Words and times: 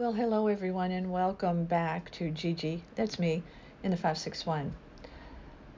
Well, 0.00 0.14
hello 0.14 0.46
everyone, 0.46 0.92
and 0.92 1.12
welcome 1.12 1.66
back 1.66 2.10
to 2.12 2.30
Gigi. 2.30 2.84
That's 2.94 3.18
me 3.18 3.42
in 3.82 3.90
the 3.90 3.98
561. 3.98 4.72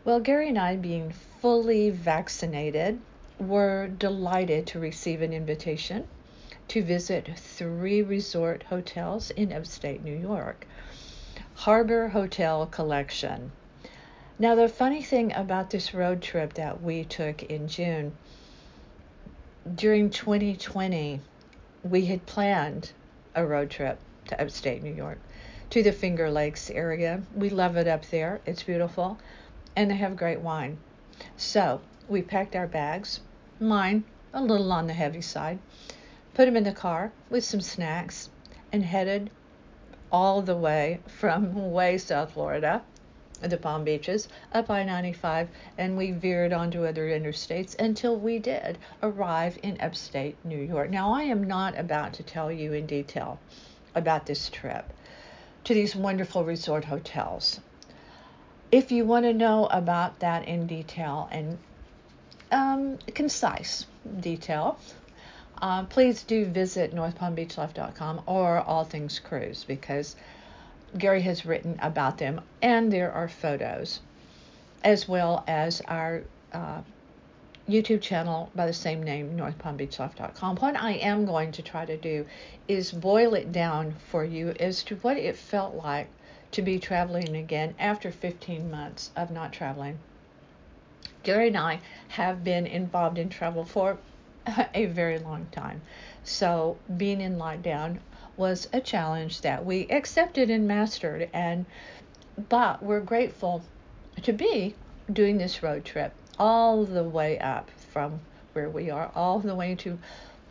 Well, 0.05 0.21
Gary 0.21 0.49
and 0.49 0.59
I, 0.61 0.77
being 0.77 1.11
fully 1.41 1.91
vaccinated, 1.91 3.01
were 3.41 3.89
delighted 3.89 4.69
to 4.69 4.79
receive 4.79 5.23
an 5.23 5.33
invitation 5.33 6.07
to 6.69 6.85
visit 6.85 7.37
three 7.37 8.01
resort 8.01 8.63
hotels 8.63 9.33
in 9.33 9.53
upstate 9.53 10.05
New 10.05 10.17
York. 10.17 10.69
Harbor 11.55 12.07
Hotel 12.07 12.67
Collection. 12.67 13.51
Now, 14.39 14.55
the 14.55 14.69
funny 14.69 15.03
thing 15.03 15.33
about 15.33 15.71
this 15.71 15.93
road 15.93 16.23
trip 16.23 16.55
that 16.55 16.81
we 16.81 17.03
took 17.03 17.43
in 17.43 17.67
June, 17.67 18.13
during 19.75 20.11
2020, 20.11 21.21
we 21.83 22.07
had 22.07 22.25
planned 22.25 22.93
a 23.35 23.45
road 23.45 23.69
trip 23.69 23.99
to 24.27 24.41
upstate 24.41 24.83
New 24.83 24.95
York, 24.95 25.19
to 25.71 25.83
the 25.83 25.93
Finger 25.93 26.31
Lakes 26.31 26.71
area. 26.71 27.23
We 27.35 27.51
love 27.51 27.77
it 27.77 27.89
up 27.89 28.07
there. 28.07 28.41
It's 28.47 28.63
beautiful, 28.63 29.19
and 29.75 29.91
they 29.91 29.97
have 29.97 30.17
great 30.17 30.41
wine. 30.41 30.79
So 31.37 31.81
we 32.09 32.23
packed 32.23 32.57
our 32.57 32.67
bags, 32.67 33.21
mine 33.61 34.05
a 34.35 34.43
little 34.43 34.73
on 34.73 34.87
the 34.87 34.95
heavy 34.95 35.21
side, 35.21 35.59
put 36.35 36.47
them 36.47 36.57
in 36.57 36.65
the 36.65 36.73
car 36.73 37.13
with 37.29 37.45
some 37.45 37.61
snacks, 37.61 38.31
and 38.73 38.83
headed 38.85 39.31
all 40.11 40.41
the 40.43 40.57
way 40.57 41.01
from 41.07 41.71
way 41.73 41.99
South 41.99 42.33
Florida, 42.33 42.83
the 43.41 43.57
Palm 43.57 43.85
Beaches, 43.85 44.29
up 44.53 44.71
I 44.71 44.85
95, 44.85 45.49
and 45.77 45.97
we 45.97 46.13
veered 46.13 46.53
onto 46.53 46.87
other 46.87 47.09
interstates 47.09 47.79
until 47.79 48.17
we 48.17 48.39
did 48.39 48.79
arrive 49.03 49.59
in 49.63 49.81
upstate 49.81 50.37
New 50.45 50.59
York. 50.59 50.91
Now, 50.91 51.13
I 51.13 51.25
am 51.25 51.45
not 51.45 51.77
about 51.79 52.13
to 52.15 52.23
tell 52.23 52.53
you 52.53 52.73
in 52.73 52.87
detail 52.87 53.39
about 53.95 54.27
this 54.27 54.49
trip 54.49 54.93
to 55.65 55.75
these 55.75 55.95
wonderful 55.95 56.45
resort 56.45 56.85
hotels. 56.85 57.61
If 58.71 58.91
you 58.91 59.05
want 59.05 59.25
to 59.27 59.33
know 59.33 59.67
about 59.67 60.21
that 60.21 60.49
in 60.49 60.67
detail 60.67 61.29
and 61.31 61.59
um, 62.51 62.99
concise 63.15 63.87
detail, 64.21 64.79
uh, 65.61 65.85
please 65.85 66.23
do 66.23 66.45
visit 66.47 66.95
northpalmbeachlife.com 66.95 68.23
or 68.27 68.61
All 68.61 68.85
Things 68.85 69.19
Cruise 69.21 69.65
because 69.65 70.17
Gary 70.99 71.23
has 71.23 71.47
written 71.47 71.79
about 71.81 72.19
them 72.19 72.41
and 72.61 72.93
there 72.93 73.13
are 73.13 73.29
photos 73.29 74.01
as 74.85 75.09
well 75.09 75.45
as 75.47 75.81
our 75.83 76.23
uh, 76.53 76.83
YouTube 77.73 78.03
channel 78.03 78.51
by 78.55 78.67
the 78.67 78.73
same 78.73 79.03
name, 79.03 79.35
northpalmbeachlife.com. 79.37 80.57
What 80.57 80.77
I 80.77 80.93
am 80.93 81.25
going 81.25 81.53
to 81.53 81.63
try 81.63 81.87
to 81.87 81.97
do 81.97 82.27
is 82.69 82.93
boil 82.93 83.33
it 83.33 83.51
down 83.51 83.95
for 84.11 84.25
you 84.25 84.51
as 84.61 84.83
to 84.85 84.97
what 84.97 85.17
it 85.17 85.37
felt 85.37 85.75
like 85.75 86.09
to 86.51 86.61
be 86.61 86.79
traveling 86.79 87.35
again 87.35 87.75
after 87.79 88.11
15 88.11 88.71
months 88.71 89.11
of 89.17 89.31
not 89.31 89.53
traveling. 89.53 89.99
Gary 91.23 91.49
and 91.49 91.57
I 91.57 91.81
have 92.09 92.45
been 92.45 92.67
involved 92.67 93.17
in 93.17 93.31
travel 93.31 93.65
for 93.65 93.97
a 94.75 94.87
very 94.87 95.19
long 95.19 95.47
time. 95.51 95.81
So 96.25 96.77
being 96.97 97.21
in 97.21 97.39
lockdown 97.39 97.99
was 98.37 98.69
a 98.73 98.81
challenge 98.81 99.41
that 99.41 99.65
we 99.65 99.89
accepted 99.89 100.51
and 100.51 100.69
mastered 100.69 101.29
and 101.33 101.65
but 102.49 102.83
we're 102.83 103.01
grateful 103.01 103.63
to 104.23 104.33
be 104.33 104.75
doing 105.13 105.39
this 105.39 105.63
road 105.63 105.85
trip 105.85 106.13
all 106.43 106.85
the 106.85 107.05
way 107.05 107.39
up 107.39 107.71
from 107.93 108.19
where 108.53 108.69
we 108.69 108.91
are, 108.91 109.13
all 109.15 109.39
the 109.39 109.55
way 109.55 109.77
to 109.77 109.97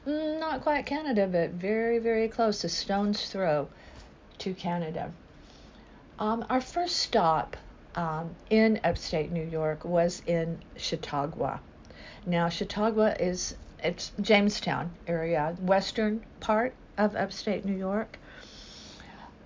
mm, 0.08 0.40
not 0.40 0.62
quite 0.62 0.86
Canada, 0.86 1.28
but 1.28 1.50
very, 1.50 2.00
very 2.00 2.30
close, 2.30 2.64
a 2.64 2.70
stone's 2.70 3.30
throw 3.30 3.68
to 4.38 4.54
Canada. 4.54 5.12
Um, 6.18 6.46
our 6.50 6.62
first 6.62 6.96
stop 6.96 7.58
um, 7.96 8.34
in 8.50 8.80
upstate 8.86 9.34
New 9.34 9.44
York 9.44 9.84
was 9.84 10.22
in 10.28 10.60
Chautauqua. 10.78 11.60
Now, 12.26 12.48
Chautauqua 12.48 13.18
is 13.20 13.56
it's 13.84 14.14
Jamestown 14.22 14.92
area, 15.08 15.58
western 15.60 16.24
part 16.40 16.74
of 16.98 17.18
upstate 17.18 17.66
New 17.66 17.76
York. 17.76 18.18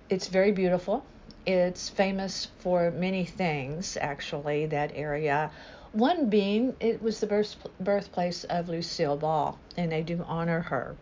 It's 0.08 0.28
very 0.28 0.52
beautiful. 0.52 1.04
It's 1.44 1.88
famous 1.88 2.48
for 2.58 2.92
many 2.92 3.24
things, 3.24 3.98
actually, 4.00 4.66
that 4.66 4.92
area. 4.94 5.50
One 5.96 6.28
being 6.28 6.76
it 6.78 7.00
was 7.00 7.20
the 7.20 7.26
birth, 7.26 7.56
birthplace 7.80 8.44
of 8.44 8.68
Lucille 8.68 9.16
Ball, 9.16 9.58
and 9.78 9.90
they 9.90 10.02
do 10.02 10.22
honor 10.28 10.60
her. 10.60 10.94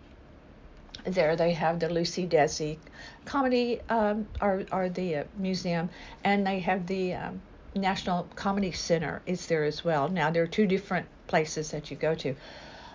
There 1.03 1.35
they 1.35 1.53
have 1.55 1.81
the 1.81 1.89
Lucy 1.89 2.29
Desi 2.29 2.79
Comedy 3.25 3.81
um, 3.89 4.29
or, 4.41 4.63
or 4.71 4.89
the 4.89 5.17
uh, 5.17 5.25
museum, 5.37 5.91
and 6.23 6.47
they 6.47 6.61
have 6.61 6.87
the 6.87 7.15
um, 7.15 7.43
National 7.75 8.29
Comedy 8.37 8.71
Center 8.71 9.21
is 9.27 9.45
there 9.49 9.65
as 9.65 9.85
well. 9.85 10.09
Now 10.09 10.31
there 10.31 10.45
are 10.45 10.47
two 10.47 10.69
different 10.69 11.09
places 11.27 11.73
that 11.73 11.91
you 11.91 11.97
go 11.97 12.15
to. 12.15 12.37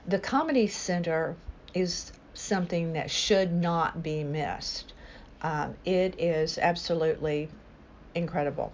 The 0.08 0.20
Comedy 0.20 0.68
Center 0.68 1.36
is 1.74 2.14
something 2.34 2.94
that 2.94 3.12
should 3.12 3.52
not 3.52 4.02
be 4.02 4.24
missed. 4.24 4.94
Um, 5.42 5.76
it 5.84 6.18
is 6.18 6.58
absolutely 6.58 7.50
incredible. 8.16 8.72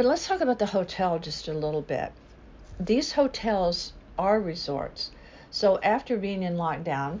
But 0.00 0.06
let's 0.06 0.26
talk 0.26 0.40
about 0.40 0.58
the 0.58 0.64
hotel 0.64 1.18
just 1.18 1.46
a 1.46 1.52
little 1.52 1.82
bit. 1.82 2.10
These 2.80 3.12
hotels 3.12 3.92
are 4.18 4.40
resorts. 4.40 5.10
So 5.50 5.78
after 5.82 6.16
being 6.16 6.42
in 6.42 6.56
lockdown 6.56 7.20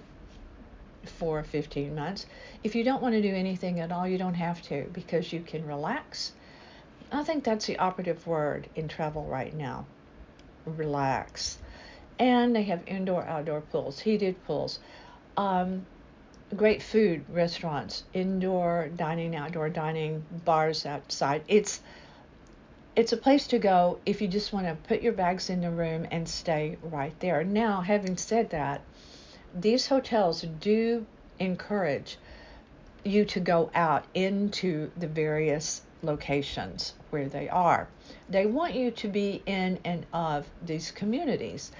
for 1.04 1.42
15 1.42 1.94
months, 1.94 2.24
if 2.64 2.74
you 2.74 2.82
don't 2.82 3.02
want 3.02 3.14
to 3.16 3.20
do 3.20 3.34
anything 3.34 3.80
at 3.80 3.92
all, 3.92 4.08
you 4.08 4.16
don't 4.16 4.32
have 4.32 4.62
to 4.62 4.88
because 4.94 5.30
you 5.30 5.42
can 5.42 5.66
relax. 5.66 6.32
I 7.12 7.22
think 7.22 7.44
that's 7.44 7.66
the 7.66 7.78
operative 7.78 8.26
word 8.26 8.66
in 8.74 8.88
travel 8.88 9.26
right 9.26 9.54
now. 9.54 9.84
Relax. 10.64 11.58
And 12.18 12.56
they 12.56 12.62
have 12.62 12.80
indoor 12.86 13.24
outdoor 13.24 13.60
pools, 13.60 14.00
heated 14.00 14.42
pools. 14.46 14.78
Um, 15.36 15.84
great 16.56 16.82
food 16.82 17.26
restaurants, 17.28 18.04
indoor 18.14 18.88
dining, 18.96 19.36
outdoor 19.36 19.68
dining, 19.68 20.24
bars 20.46 20.86
outside. 20.86 21.42
It's 21.46 21.82
it's 22.96 23.12
a 23.12 23.16
place 23.16 23.46
to 23.48 23.58
go 23.58 23.98
if 24.04 24.20
you 24.20 24.28
just 24.28 24.52
want 24.52 24.66
to 24.66 24.74
put 24.88 25.02
your 25.02 25.12
bags 25.12 25.48
in 25.48 25.60
the 25.60 25.70
room 25.70 26.06
and 26.10 26.28
stay 26.28 26.76
right 26.82 27.18
there. 27.20 27.44
Now, 27.44 27.80
having 27.80 28.16
said 28.16 28.50
that, 28.50 28.80
these 29.54 29.86
hotels 29.86 30.42
do 30.60 31.06
encourage 31.38 32.18
you 33.04 33.24
to 33.24 33.40
go 33.40 33.70
out 33.74 34.04
into 34.14 34.90
the 34.96 35.06
various 35.06 35.82
locations 36.02 36.94
where 37.10 37.28
they 37.28 37.48
are. 37.48 37.88
They 38.28 38.46
want 38.46 38.74
you 38.74 38.90
to 38.90 39.08
be 39.08 39.42
in 39.46 39.78
and 39.84 40.04
of 40.12 40.46
these 40.64 40.90
communities. 40.90 41.72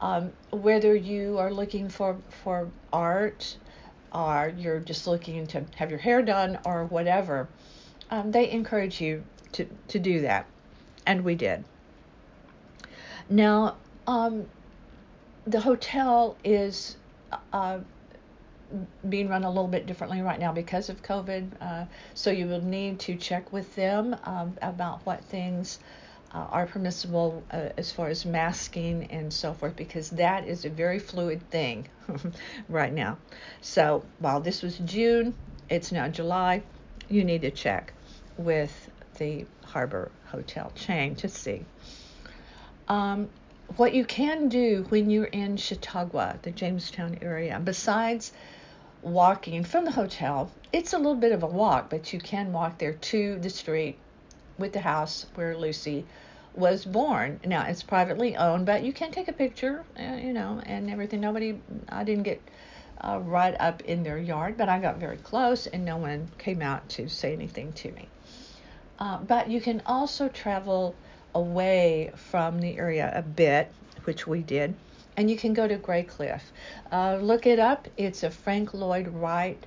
Um, 0.00 0.32
whether 0.50 0.94
you 0.94 1.38
are 1.38 1.52
looking 1.52 1.88
for, 1.88 2.16
for 2.42 2.68
art 2.92 3.56
or 4.12 4.52
you're 4.56 4.80
just 4.80 5.06
looking 5.06 5.46
to 5.48 5.64
have 5.76 5.90
your 5.90 5.98
hair 5.98 6.22
done 6.22 6.58
or 6.64 6.84
whatever, 6.84 7.48
um, 8.10 8.30
they 8.30 8.50
encourage 8.50 9.00
you 9.00 9.24
to, 9.54 9.66
to 9.88 9.98
do 9.98 10.20
that. 10.22 10.46
And 11.06 11.24
we 11.24 11.34
did. 11.34 11.64
Now, 13.28 13.76
um, 14.06 14.46
the 15.46 15.60
hotel 15.60 16.36
is 16.44 16.96
uh, 17.52 17.78
being 19.08 19.28
run 19.28 19.44
a 19.44 19.48
little 19.48 19.68
bit 19.68 19.86
differently 19.86 20.22
right 20.22 20.40
now 20.40 20.52
because 20.52 20.88
of 20.88 21.02
COVID. 21.02 21.50
Uh, 21.60 21.84
so 22.14 22.30
you 22.30 22.46
will 22.46 22.62
need 22.62 22.98
to 23.00 23.16
check 23.16 23.52
with 23.52 23.74
them 23.74 24.16
um, 24.24 24.56
about 24.62 25.04
what 25.04 25.24
things 25.24 25.78
uh, 26.32 26.46
are 26.50 26.66
permissible 26.66 27.42
uh, 27.50 27.68
as 27.76 27.92
far 27.92 28.08
as 28.08 28.24
masking 28.26 29.04
and 29.10 29.32
so 29.32 29.52
forth, 29.52 29.76
because 29.76 30.10
that 30.10 30.46
is 30.46 30.64
a 30.64 30.70
very 30.70 30.98
fluid 30.98 31.48
thing 31.50 31.86
right 32.68 32.92
now. 32.92 33.18
So 33.60 34.04
while 34.18 34.40
this 34.40 34.62
was 34.62 34.78
June, 34.78 35.34
it's 35.68 35.92
now 35.92 36.08
July. 36.08 36.62
You 37.08 37.24
need 37.24 37.42
to 37.42 37.50
check 37.50 37.92
with 38.36 38.90
the 39.14 39.46
Harbor 39.64 40.10
Hotel 40.26 40.72
chain 40.74 41.14
to 41.16 41.28
see. 41.28 41.64
Um, 42.88 43.28
what 43.76 43.94
you 43.94 44.04
can 44.04 44.48
do 44.48 44.84
when 44.90 45.10
you're 45.10 45.24
in 45.24 45.56
Chautauqua, 45.56 46.38
the 46.42 46.50
Jamestown 46.50 47.18
area, 47.22 47.60
besides 47.62 48.32
walking 49.02 49.64
from 49.64 49.84
the 49.84 49.90
hotel, 49.90 50.50
it's 50.72 50.92
a 50.92 50.98
little 50.98 51.14
bit 51.14 51.32
of 51.32 51.42
a 51.42 51.46
walk, 51.46 51.90
but 51.90 52.12
you 52.12 52.18
can 52.18 52.52
walk 52.52 52.78
there 52.78 52.94
to 52.94 53.38
the 53.38 53.50
street 53.50 53.96
with 54.58 54.72
the 54.72 54.80
house 54.80 55.26
where 55.34 55.56
Lucy 55.56 56.04
was 56.54 56.84
born. 56.84 57.40
Now 57.44 57.64
it's 57.66 57.82
privately 57.82 58.36
owned, 58.36 58.66
but 58.66 58.84
you 58.84 58.92
can 58.92 59.10
take 59.10 59.28
a 59.28 59.32
picture, 59.32 59.84
uh, 59.98 60.16
you 60.16 60.32
know, 60.32 60.62
and 60.64 60.90
everything. 60.90 61.20
Nobody, 61.20 61.60
I 61.88 62.04
didn't 62.04 62.22
get 62.24 62.40
uh, 63.00 63.20
right 63.22 63.56
up 63.58 63.82
in 63.82 64.02
their 64.02 64.18
yard, 64.18 64.56
but 64.56 64.68
I 64.68 64.78
got 64.78 64.98
very 64.98 65.16
close, 65.16 65.66
and 65.66 65.84
no 65.84 65.96
one 65.96 66.30
came 66.38 66.62
out 66.62 66.88
to 66.90 67.08
say 67.08 67.32
anything 67.32 67.72
to 67.74 67.90
me. 67.92 68.08
Uh, 68.98 69.18
but 69.18 69.50
you 69.50 69.60
can 69.60 69.82
also 69.86 70.28
travel 70.28 70.94
away 71.34 72.10
from 72.14 72.60
the 72.60 72.78
area 72.78 73.12
a 73.14 73.22
bit, 73.22 73.70
which 74.04 74.26
we 74.26 74.40
did, 74.40 74.74
and 75.16 75.30
you 75.30 75.36
can 75.36 75.52
go 75.52 75.66
to 75.66 75.76
Graycliff. 75.76 76.42
Uh, 76.92 77.16
look 77.16 77.46
it 77.46 77.58
up. 77.58 77.88
It's 77.96 78.22
a 78.22 78.30
Frank 78.30 78.74
Lloyd 78.74 79.08
Wright 79.08 79.62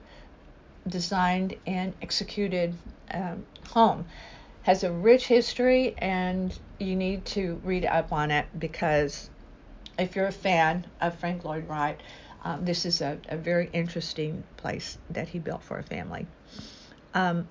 designed 0.87 1.55
and 1.65 1.93
executed 2.01 2.73
um, 3.11 3.45
home. 3.69 4.05
Has 4.63 4.83
a 4.83 4.91
rich 4.91 5.27
history, 5.27 5.95
and 5.97 6.57
you 6.79 6.95
need 6.95 7.25
to 7.25 7.59
read 7.63 7.85
up 7.85 8.11
on 8.11 8.31
it 8.31 8.45
because 8.57 9.29
if 9.97 10.15
you're 10.15 10.27
a 10.27 10.31
fan 10.31 10.85
of 11.01 11.17
Frank 11.19 11.43
Lloyd 11.45 11.67
Wright, 11.67 11.99
um, 12.43 12.65
this 12.65 12.85
is 12.85 13.01
a, 13.01 13.17
a, 13.29 13.37
very 13.37 13.69
interesting 13.73 14.43
place 14.57 14.97
that 15.09 15.27
he 15.27 15.39
built 15.39 15.63
for 15.63 15.79
a 15.79 15.83
family. 15.83 16.27
Um, 17.13 17.47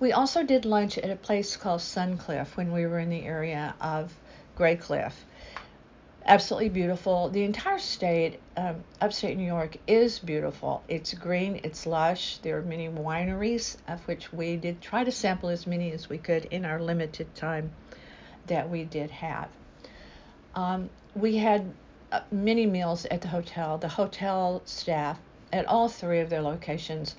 we 0.00 0.12
also 0.12 0.42
did 0.42 0.64
lunch 0.64 0.98
at 0.98 1.10
a 1.10 1.16
place 1.16 1.56
called 1.56 1.80
Suncliff 1.80 2.56
when 2.56 2.72
we 2.72 2.86
were 2.86 2.98
in 2.98 3.10
the 3.10 3.24
area 3.24 3.74
of 3.80 4.12
Graycliff 4.56 5.14
absolutely 6.26 6.70
beautiful. 6.70 7.28
The 7.28 7.44
entire 7.44 7.78
state, 7.78 8.40
um, 8.56 8.82
upstate 9.00 9.36
New 9.36 9.46
York, 9.46 9.76
is 9.86 10.18
beautiful. 10.18 10.82
It's 10.88 11.12
green, 11.14 11.60
it's 11.62 11.86
lush. 11.86 12.38
There 12.38 12.58
are 12.58 12.62
many 12.62 12.88
wineries, 12.88 13.76
of 13.88 14.00
which 14.06 14.32
we 14.32 14.56
did 14.56 14.80
try 14.80 15.04
to 15.04 15.12
sample 15.12 15.48
as 15.48 15.66
many 15.66 15.92
as 15.92 16.08
we 16.08 16.18
could 16.18 16.46
in 16.46 16.64
our 16.64 16.80
limited 16.80 17.34
time 17.34 17.72
that 18.46 18.68
we 18.68 18.84
did 18.84 19.10
have. 19.10 19.48
Um, 20.54 20.88
we 21.14 21.36
had 21.36 21.72
uh, 22.12 22.20
many 22.30 22.66
meals 22.66 23.06
at 23.06 23.20
the 23.20 23.28
hotel. 23.28 23.78
The 23.78 23.88
hotel 23.88 24.62
staff 24.64 25.18
at 25.52 25.66
all 25.66 25.88
three 25.88 26.20
of 26.20 26.30
their 26.30 26.42
locations 26.42 27.16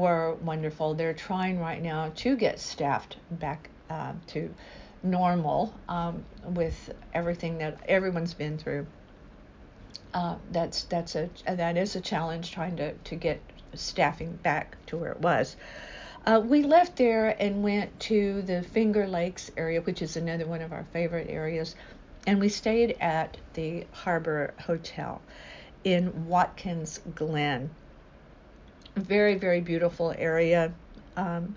were 0.00 0.34
wonderful. 0.42 0.94
They're 0.94 1.14
trying 1.14 1.60
right 1.60 1.82
now 1.82 2.12
to 2.16 2.36
get 2.36 2.58
staffed 2.58 3.16
back 3.30 3.70
uh, 3.88 4.12
to 4.28 4.52
normal 5.02 5.74
um, 5.88 6.24
with 6.44 6.92
everything 7.14 7.58
that 7.58 7.78
everyone's 7.88 8.34
been 8.34 8.58
through. 8.58 8.86
Uh, 10.12 10.36
that's 10.50 10.84
that's 10.84 11.14
a 11.14 11.30
that 11.46 11.76
is 11.76 11.94
a 11.94 12.00
challenge 12.00 12.50
trying 12.50 12.76
to 12.76 12.92
to 12.92 13.14
get 13.14 13.40
staffing 13.74 14.32
back 14.42 14.76
to 14.86 14.96
where 14.96 15.12
it 15.12 15.20
was. 15.20 15.56
Uh, 16.26 16.42
we 16.44 16.62
left 16.62 16.96
there 16.96 17.34
and 17.40 17.62
went 17.62 17.98
to 18.00 18.42
the 18.42 18.62
Finger 18.62 19.06
Lakes 19.06 19.50
area, 19.56 19.80
which 19.80 20.02
is 20.02 20.16
another 20.16 20.46
one 20.46 20.60
of 20.60 20.72
our 20.72 20.84
favorite 20.92 21.30
areas, 21.30 21.74
and 22.26 22.40
we 22.40 22.48
stayed 22.48 22.96
at 23.00 23.36
the 23.54 23.86
Harbor 23.92 24.52
Hotel 24.58 25.22
in 25.84 26.26
Watkins 26.26 27.00
Glen. 27.14 27.70
Very 28.96 29.36
very 29.36 29.60
beautiful 29.60 30.14
area. 30.16 30.72
Um, 31.16 31.56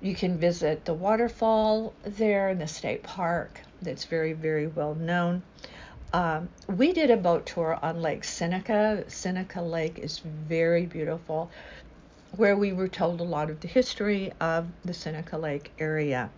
you 0.00 0.14
can 0.14 0.38
visit 0.38 0.84
the 0.84 0.94
waterfall 0.94 1.94
there 2.04 2.50
in 2.50 2.58
the 2.58 2.66
state 2.66 3.02
park 3.02 3.60
that's 3.82 4.04
very, 4.04 4.32
very 4.32 4.66
well 4.66 4.94
known. 4.94 5.42
Um, 6.12 6.48
we 6.68 6.92
did 6.92 7.10
a 7.10 7.16
boat 7.16 7.46
tour 7.46 7.78
on 7.82 8.00
Lake 8.00 8.24
Seneca. 8.24 9.04
Seneca 9.08 9.60
Lake 9.60 9.98
is 9.98 10.18
very 10.18 10.86
beautiful, 10.86 11.50
where 12.36 12.56
we 12.56 12.72
were 12.72 12.88
told 12.88 13.20
a 13.20 13.24
lot 13.24 13.50
of 13.50 13.60
the 13.60 13.68
history 13.68 14.32
of 14.40 14.66
the 14.84 14.94
Seneca 14.94 15.36
Lake 15.36 15.72
area. 15.78 16.30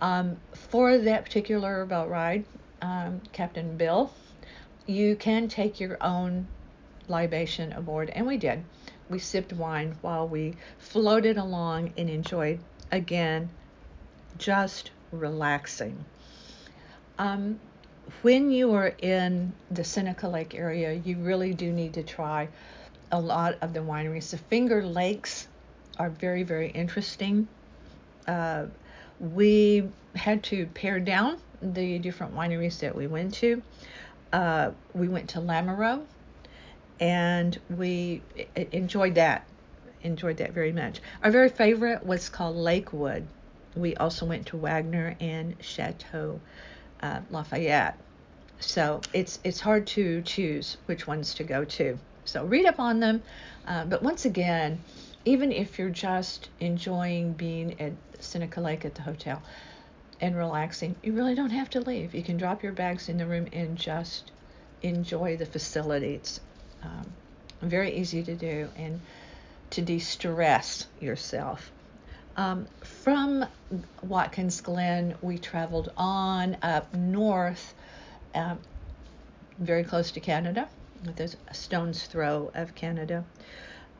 Um, 0.00 0.36
for 0.52 0.98
that 0.98 1.24
particular 1.24 1.84
boat 1.84 2.08
ride, 2.08 2.44
um, 2.80 3.20
Captain 3.32 3.76
Bill, 3.76 4.12
you 4.86 5.16
can 5.16 5.48
take 5.48 5.80
your 5.80 5.96
own 6.00 6.46
libation 7.08 7.72
aboard, 7.72 8.10
and 8.10 8.26
we 8.26 8.36
did. 8.36 8.64
We 9.08 9.18
sipped 9.18 9.52
wine 9.52 9.96
while 10.00 10.26
we 10.26 10.54
floated 10.78 11.36
along 11.36 11.92
and 11.96 12.08
enjoyed 12.08 12.60
again, 12.90 13.50
just 14.38 14.90
relaxing. 15.10 16.04
Um, 17.18 17.60
when 18.22 18.50
you 18.50 18.74
are 18.74 18.94
in 18.98 19.52
the 19.70 19.84
Seneca 19.84 20.28
Lake 20.28 20.54
area, 20.54 20.92
you 20.92 21.16
really 21.16 21.54
do 21.54 21.72
need 21.72 21.94
to 21.94 22.02
try 22.02 22.48
a 23.10 23.20
lot 23.20 23.56
of 23.60 23.74
the 23.74 23.80
wineries. 23.80 24.30
The 24.30 24.38
Finger 24.38 24.84
Lakes 24.84 25.46
are 25.98 26.10
very, 26.10 26.42
very 26.42 26.70
interesting. 26.70 27.48
Uh, 28.26 28.66
we 29.20 29.88
had 30.14 30.42
to 30.44 30.66
pare 30.66 31.00
down 31.00 31.38
the 31.60 31.98
different 31.98 32.34
wineries 32.34 32.80
that 32.80 32.94
we 32.94 33.06
went 33.06 33.34
to. 33.34 33.62
Uh, 34.32 34.70
we 34.94 35.08
went 35.08 35.28
to 35.30 35.40
Lamoreaux 35.40 36.02
and 37.02 37.58
we 37.68 38.22
enjoyed 38.70 39.16
that 39.16 39.44
enjoyed 40.04 40.36
that 40.36 40.52
very 40.52 40.72
much. 40.72 41.00
Our 41.22 41.32
very 41.32 41.48
favorite 41.48 42.06
was 42.06 42.28
called 42.28 42.56
Lakewood. 42.56 43.26
We 43.74 43.96
also 43.96 44.24
went 44.24 44.46
to 44.46 44.56
Wagner 44.56 45.16
and 45.20 45.56
Chateau 45.60 46.40
uh, 47.02 47.20
Lafayette. 47.30 47.98
So 48.60 49.00
it's 49.12 49.40
it's 49.42 49.58
hard 49.58 49.88
to 49.88 50.22
choose 50.22 50.76
which 50.86 51.08
ones 51.08 51.34
to 51.34 51.44
go 51.44 51.64
to. 51.64 51.98
So 52.24 52.44
read 52.44 52.66
up 52.66 52.78
on 52.78 53.00
them. 53.00 53.22
Uh, 53.66 53.84
but 53.84 54.04
once 54.04 54.24
again, 54.24 54.78
even 55.24 55.50
if 55.50 55.80
you're 55.80 55.90
just 55.90 56.50
enjoying 56.60 57.32
being 57.32 57.80
at 57.80 57.92
Seneca 58.20 58.60
Lake 58.60 58.84
at 58.84 58.94
the 58.94 59.02
hotel 59.02 59.42
and 60.20 60.36
relaxing, 60.36 60.94
you 61.02 61.12
really 61.14 61.34
don't 61.34 61.50
have 61.50 61.70
to 61.70 61.80
leave. 61.80 62.14
You 62.14 62.22
can 62.22 62.36
drop 62.36 62.62
your 62.62 62.72
bags 62.72 63.08
in 63.08 63.18
the 63.18 63.26
room 63.26 63.48
and 63.52 63.76
just 63.76 64.30
enjoy 64.82 65.36
the 65.36 65.46
facilities. 65.46 66.40
Um, 66.82 67.12
very 67.60 67.96
easy 67.96 68.22
to 68.22 68.34
do 68.34 68.68
and 68.76 69.00
to 69.70 69.82
de 69.82 69.98
stress 69.98 70.86
yourself. 71.00 71.70
Um, 72.36 72.66
from 72.82 73.46
Watkins 74.02 74.60
Glen, 74.60 75.14
we 75.20 75.38
traveled 75.38 75.92
on 75.96 76.56
up 76.62 76.94
north, 76.94 77.74
uh, 78.34 78.56
very 79.58 79.84
close 79.84 80.10
to 80.12 80.20
Canada, 80.20 80.68
there's 81.16 81.36
a 81.48 81.54
stone's 81.54 82.04
throw 82.04 82.50
of 82.54 82.74
Canada, 82.74 83.24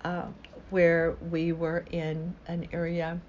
uh, 0.05 0.27
where 0.71 1.17
we 1.31 1.53
were 1.53 1.85
in 1.91 2.35
an 2.47 2.69
area 2.73 3.21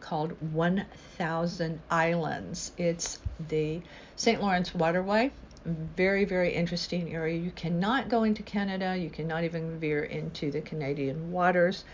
called 0.00 0.32
1000 0.52 1.80
Islands. 1.90 2.72
It's 2.76 3.18
the 3.48 3.80
St. 4.16 4.40
Lawrence 4.40 4.74
Waterway 4.74 5.32
very, 5.64 6.24
very 6.24 6.52
interesting 6.52 7.14
area. 7.14 7.38
You 7.38 7.52
cannot 7.52 8.08
go 8.08 8.24
into 8.24 8.42
Canada, 8.42 8.96
you 8.96 9.10
cannot 9.10 9.44
even 9.44 9.78
veer 9.78 10.04
into 10.04 10.50
the 10.50 10.60
Canadian 10.60 11.32
waters 11.32 11.84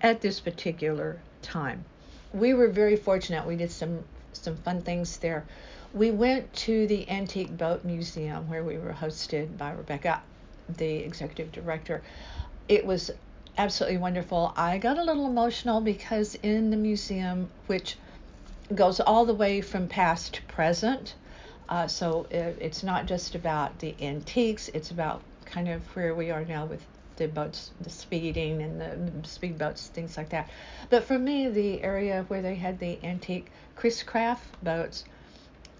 at 0.00 0.20
this 0.20 0.40
particular 0.40 1.20
time. 1.40 1.84
We 2.32 2.54
were 2.54 2.68
very 2.68 2.96
fortunate. 2.96 3.46
We 3.46 3.56
did 3.56 3.70
some 3.70 4.04
some 4.32 4.56
fun 4.56 4.82
things 4.82 5.18
there. 5.18 5.44
We 5.92 6.10
went 6.10 6.52
to 6.54 6.86
the 6.86 7.08
Antique 7.10 7.56
Boat 7.56 7.84
Museum 7.84 8.48
where 8.48 8.64
we 8.64 8.78
were 8.78 8.92
hosted 8.92 9.58
by 9.58 9.72
Rebecca, 9.72 10.22
the 10.76 10.96
executive 10.96 11.52
director. 11.52 12.02
It 12.68 12.86
was 12.86 13.10
absolutely 13.58 13.98
wonderful. 13.98 14.54
I 14.56 14.78
got 14.78 14.98
a 14.98 15.04
little 15.04 15.26
emotional 15.26 15.80
because 15.80 16.34
in 16.36 16.70
the 16.70 16.76
museum, 16.76 17.50
which 17.66 17.98
goes 18.74 19.00
all 19.00 19.26
the 19.26 19.34
way 19.34 19.60
from 19.60 19.86
past 19.86 20.34
to 20.34 20.42
present, 20.44 21.14
uh, 21.72 21.86
so 21.86 22.26
it, 22.30 22.58
it's 22.60 22.82
not 22.82 23.06
just 23.06 23.34
about 23.34 23.78
the 23.78 23.94
antiques, 24.02 24.68
it's 24.74 24.90
about 24.90 25.22
kind 25.46 25.70
of 25.70 25.82
where 25.96 26.14
we 26.14 26.30
are 26.30 26.44
now 26.44 26.66
with 26.66 26.84
the 27.16 27.26
boats, 27.26 27.70
the 27.80 27.88
speeding 27.88 28.60
and 28.60 28.78
the 28.78 29.26
speed 29.26 29.56
boats, 29.56 29.88
things 29.88 30.18
like 30.18 30.28
that. 30.28 30.50
But 30.90 31.04
for 31.04 31.18
me, 31.18 31.48
the 31.48 31.82
area 31.82 32.26
where 32.28 32.42
they 32.42 32.56
had 32.56 32.78
the 32.78 33.02
antique 33.02 33.50
Chris 33.74 34.02
Craft 34.02 34.62
boats 34.62 35.04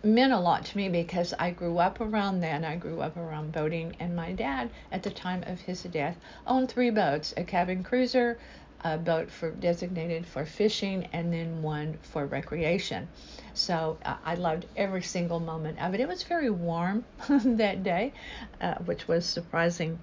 meant 0.02 0.32
a 0.32 0.40
lot 0.40 0.64
to 0.64 0.76
me 0.78 0.88
because 0.88 1.34
I 1.38 1.50
grew 1.50 1.76
up 1.76 2.00
around 2.00 2.40
then. 2.40 2.64
I 2.64 2.76
grew 2.76 3.02
up 3.02 3.18
around 3.18 3.52
boating, 3.52 3.94
and 4.00 4.16
my 4.16 4.32
dad, 4.32 4.70
at 4.90 5.02
the 5.02 5.10
time 5.10 5.44
of 5.46 5.60
his 5.60 5.82
death, 5.82 6.16
owned 6.46 6.70
three 6.70 6.90
boats 6.90 7.34
a 7.36 7.44
cabin 7.44 7.84
cruiser, 7.84 8.38
a 8.84 8.98
boat 8.98 9.30
for 9.30 9.50
designated 9.50 10.26
for 10.26 10.44
fishing, 10.44 11.08
and 11.12 11.32
then 11.32 11.62
one 11.62 11.98
for 12.02 12.26
recreation. 12.26 13.08
So 13.54 13.98
uh, 14.04 14.16
I 14.24 14.34
loved 14.34 14.66
every 14.76 15.02
single 15.02 15.40
moment 15.40 15.80
of 15.80 15.94
it. 15.94 16.00
It 16.00 16.08
was 16.08 16.22
very 16.22 16.50
warm 16.50 17.04
that 17.28 17.82
day, 17.82 18.12
uh, 18.60 18.74
which 18.84 19.06
was 19.06 19.24
surprising 19.24 19.98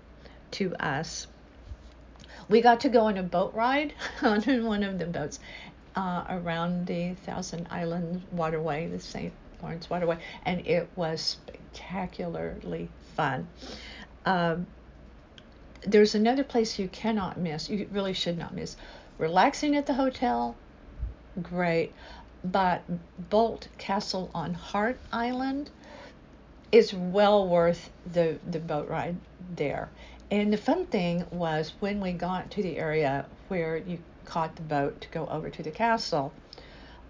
to 0.51 0.75
us. 0.75 1.27
We 2.47 2.61
got 2.61 2.79
to 2.81 2.89
go 2.89 3.01
on 3.01 3.17
a 3.17 3.23
boat 3.23 3.53
ride 3.53 3.93
on 4.21 4.41
one 4.65 4.83
of 4.83 4.97
the 4.97 5.05
boats 5.05 5.39
uh, 5.95 6.23
around 6.29 6.87
the 6.87 7.13
Thousand 7.25 7.67
Island 7.69 8.21
Waterway, 8.31 8.87
the 8.87 8.99
St. 8.99 9.33
Lawrence 9.61 9.89
Waterway, 9.89 10.17
and 10.45 10.65
it 10.65 10.89
was 10.95 11.21
spectacularly 11.21 12.89
fun. 13.15 13.47
Um, 14.25 14.67
there's 15.81 16.15
another 16.15 16.43
place 16.43 16.79
you 16.79 16.87
cannot 16.87 17.37
miss, 17.37 17.69
you 17.69 17.87
really 17.91 18.13
should 18.13 18.37
not 18.37 18.53
miss. 18.53 18.75
Relaxing 19.17 19.75
at 19.75 19.85
the 19.85 19.93
hotel, 19.93 20.55
great 21.41 21.93
but 22.43 22.83
Boldt 23.29 23.67
Castle 23.77 24.29
on 24.33 24.53
Heart 24.53 24.97
Island 25.11 25.69
is 26.71 26.93
well 26.93 27.47
worth 27.47 27.89
the, 28.13 28.39
the 28.49 28.59
boat 28.59 28.87
ride 28.87 29.17
there. 29.55 29.89
And 30.31 30.53
the 30.53 30.57
fun 30.57 30.85
thing 30.85 31.25
was 31.31 31.73
when 31.79 31.99
we 31.99 32.13
got 32.13 32.51
to 32.51 32.63
the 32.63 32.77
area 32.77 33.25
where 33.47 33.77
you 33.77 33.99
caught 34.25 34.55
the 34.55 34.61
boat 34.61 35.01
to 35.01 35.09
go 35.09 35.25
over 35.27 35.49
to 35.49 35.63
the 35.63 35.71
castle, 35.71 36.31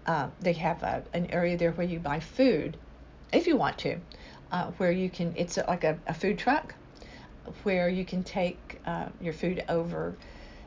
uh, 0.06 0.28
they 0.40 0.54
have 0.54 0.82
a, 0.82 1.02
an 1.12 1.26
area 1.26 1.56
there 1.56 1.72
where 1.72 1.86
you 1.86 1.98
buy 1.98 2.18
food, 2.18 2.76
if 3.32 3.46
you 3.46 3.56
want 3.56 3.78
to, 3.78 3.98
uh, 4.50 4.70
where 4.78 4.90
you 4.90 5.10
can, 5.10 5.34
it's 5.36 5.58
like 5.58 5.84
a, 5.84 5.98
a 6.06 6.14
food 6.14 6.38
truck 6.38 6.74
where 7.62 7.88
you 7.88 8.04
can 8.04 8.22
take 8.22 8.80
uh, 8.86 9.06
your 9.20 9.32
food 9.32 9.64
over 9.68 10.16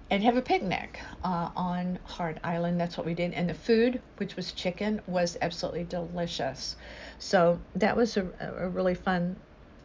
and 0.09 0.23
have 0.23 0.37
a 0.37 0.41
picnic 0.41 0.99
uh, 1.23 1.49
on 1.55 1.97
Heart 2.03 2.37
Island. 2.43 2.79
That's 2.79 2.97
what 2.97 3.05
we 3.05 3.13
did. 3.13 3.33
And 3.33 3.49
the 3.49 3.53
food, 3.53 4.01
which 4.17 4.35
was 4.35 4.51
chicken, 4.51 5.01
was 5.07 5.37
absolutely 5.41 5.85
delicious. 5.85 6.75
So 7.19 7.59
that 7.75 7.95
was 7.95 8.17
a, 8.17 8.27
a 8.39 8.67
really 8.69 8.95
fun, 8.95 9.35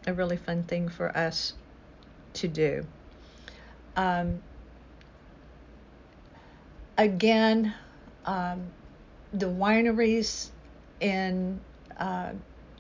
a 0.07 0.13
really 0.13 0.37
fun 0.37 0.65
thing 0.65 0.89
for 0.89 1.17
us 1.17 1.55
to 2.35 2.49
do. 2.49 2.85
Um, 3.97 4.41
again, 6.99 7.75
um, 8.27 8.67
the 9.33 9.47
wineries 9.47 10.49
in 11.01 11.59
uh, 11.97 12.33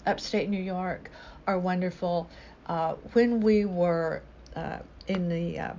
upstate 0.06 0.48
New 0.48 0.62
York 0.62 1.10
are 1.46 1.58
wonderful. 1.58 2.28
Uh, 2.68 2.94
when 3.14 3.40
we 3.40 3.64
were 3.64 4.22
uh, 4.54 4.78
in 5.06 5.28
the 5.28 5.58
uh, 5.58 5.72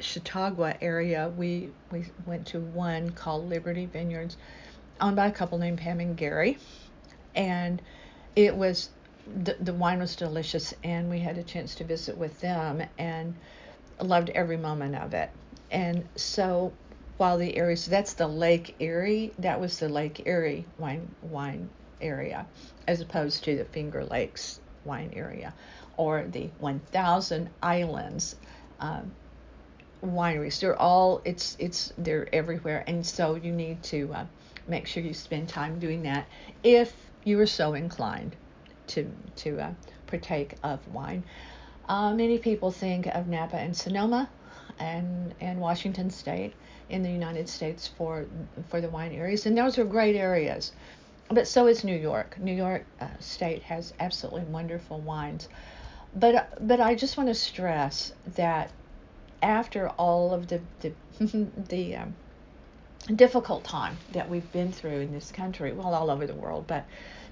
Chautauqua 0.00 0.76
area, 0.80 1.32
we 1.36 1.70
we 1.92 2.04
went 2.26 2.46
to 2.48 2.60
one 2.60 3.10
called 3.10 3.48
Liberty 3.48 3.86
Vineyards, 3.86 4.36
owned 5.00 5.16
by 5.16 5.26
a 5.28 5.32
couple 5.32 5.58
named 5.58 5.78
Pam 5.78 6.00
and 6.00 6.16
Gary, 6.16 6.58
and 7.34 7.80
it 8.34 8.56
was 8.56 8.90
the, 9.44 9.56
the 9.60 9.72
wine 9.72 10.00
was 10.00 10.16
delicious, 10.16 10.74
and 10.82 11.08
we 11.08 11.20
had 11.20 11.38
a 11.38 11.42
chance 11.42 11.74
to 11.76 11.84
visit 11.84 12.16
with 12.16 12.40
them 12.40 12.82
and 12.98 13.34
loved 14.00 14.30
every 14.30 14.56
moment 14.56 14.96
of 14.96 15.14
it. 15.14 15.30
And 15.70 16.04
so 16.16 16.72
while 17.16 17.38
the 17.38 17.56
area, 17.56 17.76
so 17.76 17.90
that's 17.90 18.14
the 18.14 18.26
Lake 18.26 18.74
Erie, 18.80 19.32
that 19.38 19.60
was 19.60 19.78
the 19.78 19.88
Lake 19.88 20.26
Erie 20.26 20.66
wine 20.78 21.08
wine 21.22 21.70
area, 22.00 22.46
as 22.88 23.00
opposed 23.00 23.44
to 23.44 23.56
the 23.56 23.64
Finger 23.64 24.04
Lakes 24.04 24.60
wine 24.86 25.12
area, 25.14 25.52
or 25.96 26.24
the 26.30 26.48
1,000 26.58 27.50
Islands 27.62 28.36
um, 28.80 29.10
wineries. 30.04 30.60
They're 30.60 30.80
all 30.80 31.20
it's 31.24 31.56
it's 31.58 31.92
they're 31.98 32.28
everywhere, 32.34 32.84
and 32.86 33.04
so 33.04 33.34
you 33.34 33.52
need 33.52 33.82
to 33.84 34.12
uh, 34.12 34.26
make 34.68 34.86
sure 34.86 35.02
you 35.02 35.14
spend 35.14 35.48
time 35.48 35.78
doing 35.78 36.02
that 36.02 36.26
if 36.62 36.94
you 37.24 37.40
are 37.40 37.46
so 37.46 37.74
inclined 37.74 38.36
to 38.88 39.10
to 39.36 39.58
uh, 39.60 39.70
partake 40.06 40.54
of 40.62 40.80
wine. 40.92 41.24
Uh, 41.88 42.12
many 42.14 42.38
people 42.38 42.70
think 42.70 43.06
of 43.06 43.28
Napa 43.28 43.56
and 43.56 43.76
Sonoma 43.76 44.28
and 44.78 45.34
and 45.40 45.60
Washington 45.60 46.10
State 46.10 46.54
in 46.88 47.02
the 47.02 47.10
United 47.10 47.48
States 47.48 47.88
for 47.88 48.26
for 48.68 48.80
the 48.80 48.88
wine 48.88 49.12
areas, 49.12 49.46
and 49.46 49.56
those 49.56 49.78
are 49.78 49.84
great 49.84 50.16
areas. 50.16 50.72
But 51.28 51.48
so 51.48 51.66
is 51.66 51.82
New 51.82 51.96
York. 51.96 52.38
New 52.38 52.54
York 52.54 52.84
uh, 53.00 53.08
State 53.18 53.62
has 53.64 53.92
absolutely 53.98 54.42
wonderful 54.42 55.00
wines. 55.00 55.48
But 56.14 56.66
but 56.66 56.80
I 56.80 56.94
just 56.94 57.16
want 57.16 57.28
to 57.28 57.34
stress 57.34 58.12
that 58.36 58.70
after 59.42 59.88
all 59.90 60.32
of 60.32 60.46
the 60.48 60.60
the, 60.80 60.92
the 61.68 61.96
um, 61.96 62.14
difficult 63.14 63.64
time 63.64 63.96
that 64.12 64.28
we've 64.28 64.50
been 64.52 64.72
through 64.72 65.00
in 65.00 65.12
this 65.12 65.30
country, 65.30 65.72
well, 65.72 65.94
all 65.94 66.10
over 66.10 66.26
the 66.26 66.34
world, 66.34 66.66
but 66.66 66.84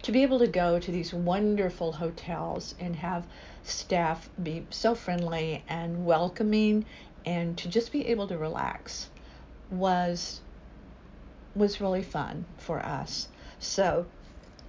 to 0.02 0.12
be 0.12 0.22
able 0.22 0.38
to 0.38 0.46
go 0.46 0.78
to 0.78 0.92
these 0.92 1.14
wonderful 1.14 1.92
hotels 1.92 2.74
and 2.78 2.94
have 2.96 3.26
staff 3.62 4.28
be 4.42 4.66
so 4.70 4.94
friendly 4.94 5.64
and 5.68 6.04
welcoming 6.04 6.84
and 7.24 7.56
to 7.56 7.68
just 7.68 7.90
be 7.90 8.06
able 8.08 8.28
to 8.28 8.36
relax 8.36 9.08
was 9.70 10.40
was 11.54 11.80
really 11.80 12.02
fun 12.02 12.44
for 12.58 12.80
us. 12.84 13.28
So 13.64 14.04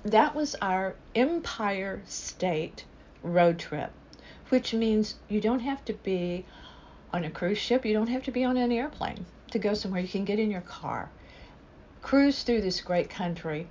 that 0.04 0.34
was 0.34 0.56
our 0.62 0.96
Empire 1.14 2.02
State 2.06 2.86
road 3.24 3.60
trip, 3.60 3.92
which 4.48 4.74
means 4.74 5.16
you 5.28 5.42
don't 5.42 5.60
have 5.60 5.84
to 5.86 5.94
be 5.94 6.46
on 7.12 7.25
a 7.25 7.30
cruise 7.30 7.58
ship, 7.58 7.86
you 7.86 7.94
don't 7.94 8.08
have 8.08 8.24
to 8.24 8.32
be 8.32 8.46
on 8.46 8.56
an 8.56 8.72
airplane 8.72 9.25
to 9.52 9.60
go 9.60 9.74
somewhere. 9.74 10.00
You 10.00 10.08
can 10.08 10.24
get 10.24 10.40
in 10.40 10.50
your 10.50 10.62
car, 10.62 11.10
cruise 12.02 12.44
through 12.44 12.62
this 12.62 12.80
great 12.80 13.10
country, 13.10 13.68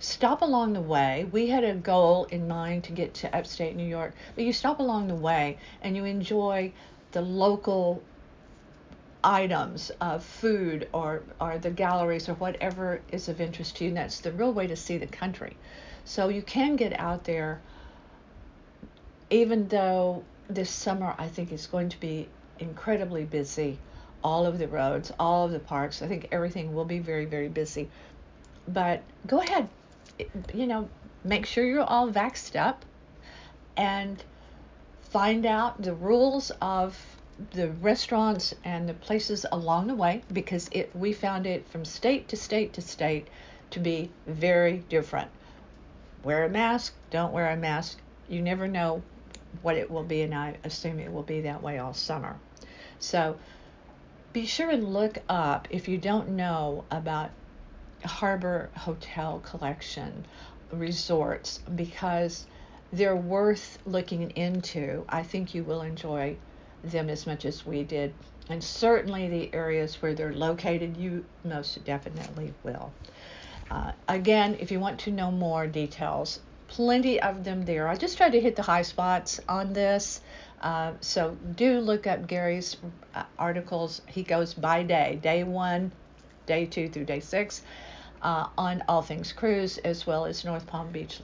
stop 0.00 0.42
along 0.42 0.72
the 0.72 0.80
way. 0.80 1.28
We 1.30 1.46
had 1.46 1.62
a 1.62 1.74
goal 1.74 2.24
in 2.24 2.48
mind 2.48 2.82
to 2.84 2.92
get 2.92 3.14
to 3.14 3.34
upstate 3.34 3.76
New 3.76 3.86
York, 3.86 4.12
but 4.34 4.42
you 4.42 4.52
stop 4.52 4.80
along 4.80 5.06
the 5.06 5.14
way 5.14 5.58
and 5.82 5.94
you 5.94 6.04
enjoy 6.04 6.72
the 7.12 7.22
local 7.22 8.02
items 9.22 9.90
of 10.00 10.24
food 10.24 10.88
or, 10.92 11.22
or 11.40 11.58
the 11.58 11.70
galleries 11.70 12.28
or 12.28 12.34
whatever 12.34 13.00
is 13.10 13.28
of 13.28 13.40
interest 13.40 13.76
to 13.76 13.84
you. 13.84 13.88
And 13.88 13.96
that's 13.96 14.20
the 14.20 14.32
real 14.32 14.52
way 14.52 14.66
to 14.66 14.76
see 14.76 14.98
the 14.98 15.06
country. 15.06 15.56
So 16.04 16.28
you 16.28 16.42
can 16.42 16.76
get 16.76 16.98
out 16.98 17.24
there, 17.24 17.60
even 19.30 19.68
though 19.68 20.24
this 20.48 20.70
summer 20.70 21.14
I 21.18 21.28
think 21.28 21.52
is 21.52 21.66
going 21.66 21.90
to 21.90 22.00
be 22.00 22.28
incredibly 22.58 23.24
busy. 23.24 23.78
All 24.24 24.46
of 24.46 24.58
the 24.58 24.66
roads, 24.66 25.12
all 25.20 25.46
of 25.46 25.52
the 25.52 25.60
parks. 25.60 26.02
I 26.02 26.08
think 26.08 26.28
everything 26.32 26.74
will 26.74 26.84
be 26.84 26.98
very, 26.98 27.24
very 27.24 27.48
busy. 27.48 27.88
But 28.66 29.02
go 29.26 29.40
ahead, 29.40 29.68
you 30.52 30.66
know, 30.66 30.88
make 31.24 31.46
sure 31.46 31.64
you're 31.64 31.84
all 31.84 32.10
vaxxed 32.10 32.56
up 32.56 32.84
and 33.76 34.22
find 35.02 35.46
out 35.46 35.80
the 35.80 35.94
rules 35.94 36.50
of 36.60 37.07
the 37.52 37.68
restaurants 37.68 38.54
and 38.64 38.88
the 38.88 38.94
places 38.94 39.46
along 39.52 39.86
the 39.86 39.94
way 39.94 40.22
because 40.32 40.68
it 40.72 40.94
we 40.94 41.12
found 41.12 41.46
it 41.46 41.68
from 41.68 41.84
state 41.84 42.28
to 42.28 42.36
state 42.36 42.72
to 42.72 42.82
state 42.82 43.28
to 43.70 43.80
be 43.80 44.10
very 44.26 44.78
different. 44.88 45.30
Wear 46.24 46.44
a 46.44 46.48
mask, 46.48 46.94
don't 47.10 47.32
wear 47.32 47.50
a 47.50 47.56
mask. 47.56 47.98
You 48.28 48.42
never 48.42 48.66
know 48.66 49.02
what 49.62 49.76
it 49.76 49.90
will 49.90 50.04
be, 50.04 50.22
and 50.22 50.34
I 50.34 50.56
assume 50.64 50.98
it 50.98 51.12
will 51.12 51.22
be 51.22 51.42
that 51.42 51.62
way 51.62 51.78
all 51.78 51.94
summer. 51.94 52.36
So 52.98 53.36
be 54.32 54.44
sure 54.44 54.70
and 54.70 54.92
look 54.92 55.18
up 55.28 55.68
if 55.70 55.88
you 55.88 55.98
don't 55.98 56.30
know 56.30 56.84
about 56.90 57.30
Harbor 58.04 58.70
Hotel 58.76 59.40
Collection 59.40 60.26
resorts 60.72 61.60
because 61.74 62.46
they're 62.92 63.16
worth 63.16 63.78
looking 63.86 64.30
into. 64.32 65.04
I 65.08 65.22
think 65.22 65.54
you 65.54 65.64
will 65.64 65.82
enjoy 65.82 66.36
them 66.84 67.10
as 67.10 67.26
much 67.26 67.44
as 67.44 67.66
we 67.66 67.82
did. 67.82 68.14
And 68.48 68.62
certainly 68.62 69.28
the 69.28 69.54
areas 69.54 70.00
where 70.00 70.14
they're 70.14 70.32
located, 70.32 70.96
you 70.96 71.24
most 71.44 71.84
definitely 71.84 72.52
will. 72.62 72.92
Uh, 73.70 73.92
again, 74.08 74.56
if 74.58 74.70
you 74.70 74.80
want 74.80 74.98
to 75.00 75.10
know 75.10 75.30
more 75.30 75.66
details, 75.66 76.40
plenty 76.68 77.20
of 77.20 77.44
them 77.44 77.64
there. 77.64 77.88
I 77.88 77.96
just 77.96 78.16
tried 78.16 78.32
to 78.32 78.40
hit 78.40 78.56
the 78.56 78.62
high 78.62 78.82
spots 78.82 79.40
on 79.48 79.72
this. 79.72 80.20
Uh, 80.62 80.92
so 81.00 81.36
do 81.54 81.78
look 81.80 82.06
up 82.06 82.26
Gary's 82.26 82.76
uh, 83.14 83.24
articles. 83.38 84.02
He 84.06 84.22
goes 84.22 84.54
by 84.54 84.82
day, 84.82 85.18
day 85.22 85.44
one, 85.44 85.92
day 86.46 86.66
two 86.66 86.88
through 86.88 87.04
day 87.04 87.20
six, 87.20 87.62
uh, 88.22 88.48
on 88.56 88.82
all 88.88 89.02
things 89.02 89.32
cruise, 89.32 89.78
as 89.78 90.06
well 90.06 90.24
as 90.24 90.44
North 90.44 90.66
Palm 90.66 90.90
Beach 90.90 91.20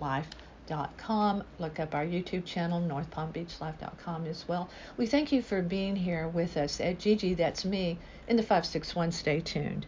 Life.com. 0.71 1.43
Look 1.59 1.79
up 1.79 1.95
our 1.95 2.07
YouTube 2.07 2.47
channel, 2.47 2.81
northpalmbeachlife.com 2.81 4.27
as 4.27 4.49
well. 4.49 4.71
We 4.97 5.07
thank 5.07 5.31
you 5.31 5.43
for 5.43 5.61
being 5.61 5.95
here 5.95 6.29
with 6.29 6.57
us 6.57 6.81
at 6.81 6.99
Gigi, 6.99 7.35
that's 7.35 7.65
me, 7.65 7.99
in 8.29 8.37
the 8.37 8.43
561. 8.43 9.13
Stay 9.13 9.41
tuned. 9.41 9.83